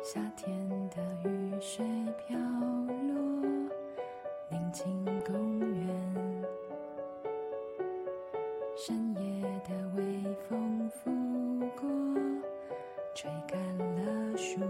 [0.00, 0.56] 夏天
[0.90, 0.96] 的
[1.28, 1.84] 雨水
[2.16, 3.68] 飘落，
[4.48, 5.86] 宁静公园。
[8.76, 10.02] 深夜的微
[10.48, 11.10] 风拂
[11.76, 11.88] 过，
[13.14, 13.58] 吹干
[13.96, 14.60] 了树。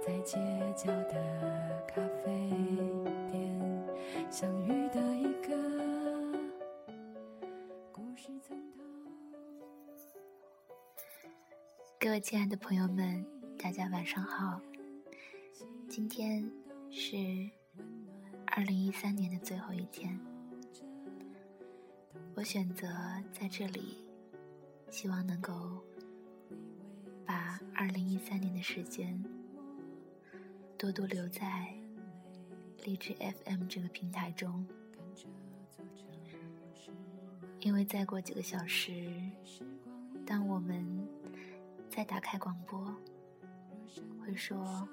[0.00, 0.38] 在街
[0.74, 1.14] 角的
[1.86, 2.32] 咖啡
[3.30, 3.86] 店
[4.30, 5.54] 相遇的一个
[12.02, 13.22] 各位亲爱的朋友们，
[13.58, 14.58] 大家晚上好。
[15.86, 16.50] 今天
[16.90, 17.14] 是
[18.46, 20.18] 二零一三年的最后一天，
[22.34, 22.88] 我选择
[23.38, 23.98] 在这里，
[24.88, 25.52] 希望能够
[27.26, 29.22] 把二零一三年的时间
[30.78, 31.68] 多多留在
[32.82, 34.66] 荔枝 FM 这个平台中，
[37.60, 39.12] 因为再过几个小时，
[40.24, 41.06] 当我们
[41.90, 42.94] 再打开广播，
[44.24, 44.88] 会说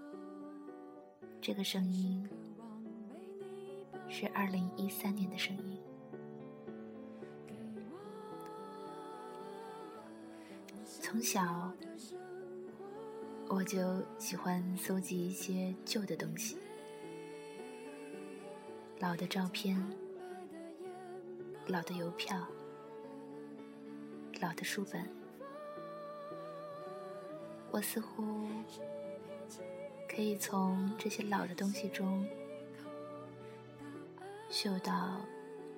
[1.39, 2.27] 这个声音
[4.09, 5.79] 是二零一三年的声音。
[10.85, 11.71] 从小
[13.47, 16.57] 我就喜欢搜集一些旧的东西，
[18.99, 19.81] 老的照片、
[21.67, 22.45] 老的邮票、
[24.41, 25.16] 老的书本。
[27.69, 28.47] 我似乎
[30.09, 32.27] 可以从这些老的东西中
[34.49, 35.21] 嗅到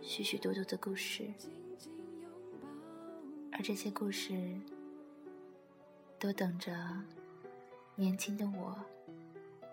[0.02, 1.26] 许许多多的故事，
[3.52, 4.34] 而这些故事
[6.18, 6.74] 都等着
[7.96, 8.78] 年轻的我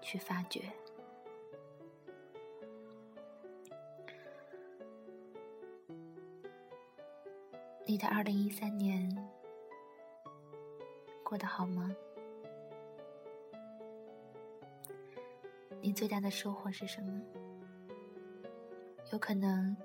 [0.02, 0.62] 去发掘。
[7.84, 9.16] 你的二零一三年
[11.22, 11.94] 过得好吗？
[15.86, 17.22] 你最大的收获是什么？
[19.12, 19.76] 有可能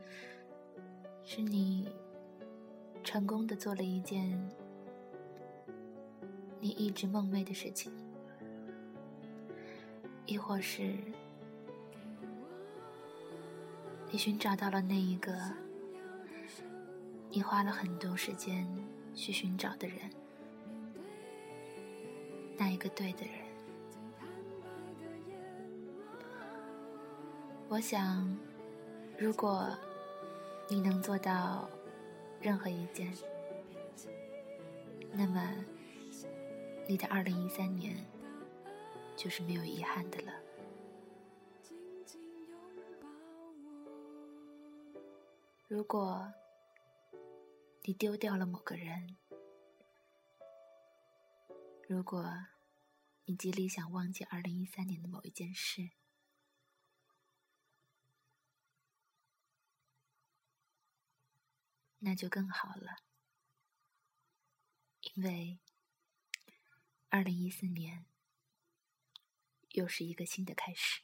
[1.24, 1.88] 是你
[3.04, 4.50] 成功的做了一件
[6.60, 7.94] 你一直梦寐的事情，
[10.26, 10.96] 亦或是
[14.10, 15.32] 你寻找到了那一个
[17.30, 18.68] 你花了很多时间
[19.14, 19.98] 去寻找的人，
[22.58, 23.41] 那一个对的人。
[27.72, 28.38] 我想，
[29.18, 29.74] 如果
[30.68, 31.70] 你能做到
[32.42, 33.14] 任何一件，
[35.14, 35.56] 那么
[36.86, 37.96] 你的二零一三年
[39.16, 40.34] 就是没有遗憾的了。
[45.70, 46.30] 如果
[47.84, 49.16] 你丢掉了某个人，
[51.88, 52.30] 如果
[53.24, 55.92] 你极力想忘记二零一三年的某一件事，
[62.04, 63.04] 那就更好了，
[65.16, 65.60] 因为
[67.10, 68.06] 二零一四年
[69.70, 71.04] 又是一个新的开始。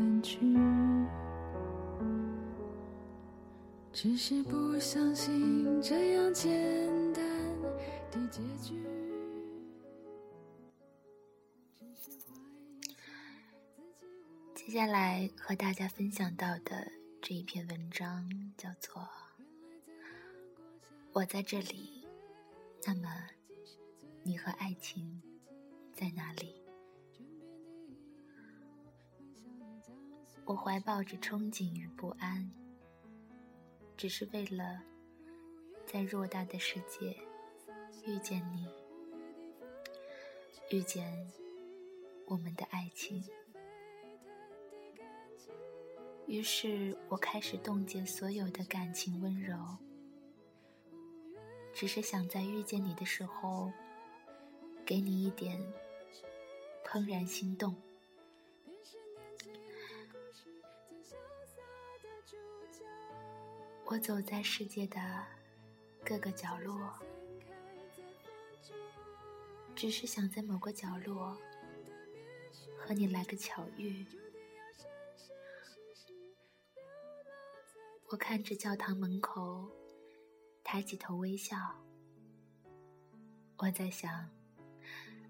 [4.03, 6.51] 只是不相信这样简
[7.13, 7.23] 单
[8.09, 8.83] 的结局。
[14.55, 18.27] 接下来和大家分享到的这一篇文章
[18.57, 19.03] 叫做
[21.13, 22.03] 《我在这里》，
[22.87, 23.07] 那么
[24.23, 25.21] 你和爱情
[25.93, 26.55] 在哪里？
[30.45, 32.49] 我怀抱着憧憬与不安。
[34.01, 34.81] 只是为了
[35.85, 37.15] 在偌大的世界
[38.03, 38.67] 遇见你，
[40.71, 41.31] 遇见
[42.25, 43.23] 我们的爱情。
[46.25, 49.55] 于是我开始冻结所有的感情温柔，
[51.71, 53.71] 只是想在遇见你的时候，
[54.83, 55.63] 给你一点
[56.83, 57.75] 怦然心动。
[63.91, 64.97] 我走在世界的
[66.05, 66.97] 各个角落，
[69.75, 71.37] 只是想在某个角落
[72.79, 74.05] 和你来个巧遇。
[78.07, 79.69] 我看着教堂门口，
[80.63, 81.57] 抬起头微笑。
[83.57, 84.29] 我在想，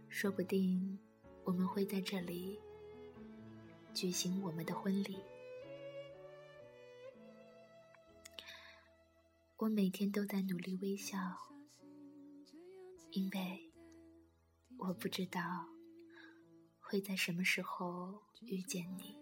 [0.07, 0.99] 说不定
[1.43, 2.59] 我们会在这里
[3.91, 5.17] 举行我们的婚礼。
[9.61, 11.19] 我每天都在努力微笑，
[13.11, 13.71] 因为
[14.79, 15.69] 我不知道
[16.79, 19.15] 会在什么时候遇见你。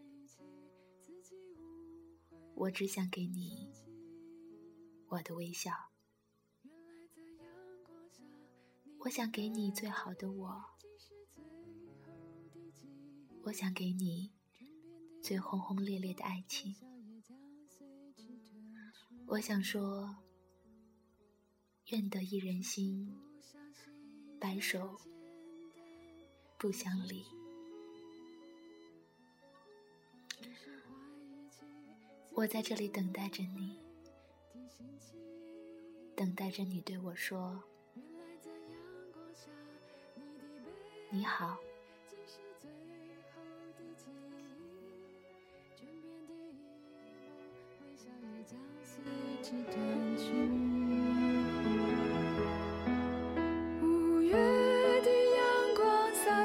[2.55, 3.69] 我只想给你
[5.09, 5.73] 我的微笑，
[8.99, 10.63] 我想给你最好的我，
[13.41, 14.31] 我想给你
[15.21, 16.77] 最轰轰烈烈的爱情，
[19.27, 20.15] 我想说，
[21.89, 23.11] 愿得一人心，
[24.39, 24.95] 白首
[26.55, 27.25] 不相离。
[32.35, 33.79] 我在这里等待着你，
[36.15, 37.59] 等待着你对我说
[41.09, 41.57] ：“你好。”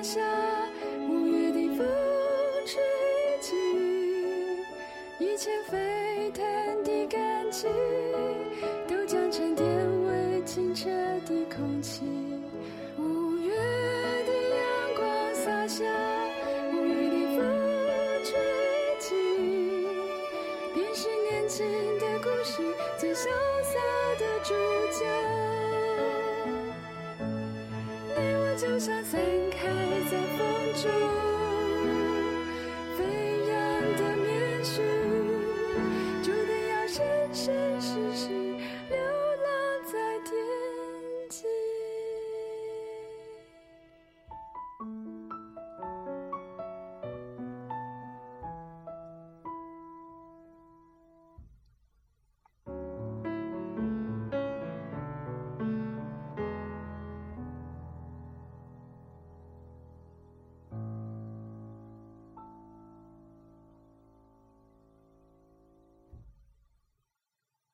[0.04, 0.20] 下，
[1.08, 1.86] 五月的风
[2.66, 2.82] 吹
[3.40, 3.56] 起，
[5.18, 6.44] 一切沸腾
[6.84, 7.70] 的感情，
[8.86, 10.90] 都将沉淀为清澈
[11.26, 12.02] 的空气。
[12.98, 13.56] 五月
[14.26, 15.82] 的阳光洒下，
[16.70, 17.42] 五月的风
[18.24, 18.36] 吹
[19.00, 19.14] 起，
[20.74, 21.66] 便是年轻
[21.98, 22.60] 的故事
[22.98, 23.24] 最潇
[23.62, 23.80] 洒
[24.18, 24.52] 的主
[24.92, 25.02] 角。
[28.56, 29.20] 就像散
[29.50, 29.66] 开
[30.08, 30.46] 在风
[30.80, 30.84] 中
[32.96, 32.98] 飞
[33.50, 33.52] 扬
[33.96, 34.24] 的棉
[34.62, 34.78] 絮，
[36.22, 38.33] 注定要生生世世。